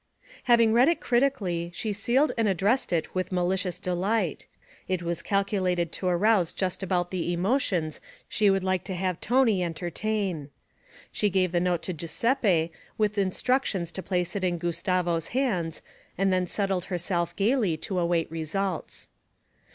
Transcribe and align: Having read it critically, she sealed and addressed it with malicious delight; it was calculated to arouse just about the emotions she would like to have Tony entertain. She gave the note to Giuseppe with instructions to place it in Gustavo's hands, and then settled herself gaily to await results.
Having 0.45 0.73
read 0.73 0.89
it 0.89 0.99
critically, 0.99 1.69
she 1.75 1.93
sealed 1.93 2.31
and 2.35 2.47
addressed 2.47 2.91
it 2.91 3.13
with 3.13 3.31
malicious 3.31 3.77
delight; 3.77 4.47
it 4.87 5.03
was 5.03 5.21
calculated 5.21 5.91
to 5.91 6.07
arouse 6.07 6.51
just 6.51 6.81
about 6.81 7.11
the 7.11 7.31
emotions 7.31 8.01
she 8.27 8.49
would 8.49 8.63
like 8.63 8.83
to 8.85 8.95
have 8.95 9.21
Tony 9.21 9.63
entertain. 9.63 10.49
She 11.11 11.29
gave 11.29 11.51
the 11.51 11.59
note 11.59 11.83
to 11.83 11.93
Giuseppe 11.93 12.71
with 12.97 13.19
instructions 13.19 13.91
to 13.91 14.01
place 14.01 14.35
it 14.35 14.43
in 14.43 14.57
Gustavo's 14.57 15.27
hands, 15.37 15.83
and 16.17 16.33
then 16.33 16.47
settled 16.47 16.85
herself 16.85 17.35
gaily 17.35 17.77
to 17.77 17.99
await 17.99 18.31
results. 18.31 19.09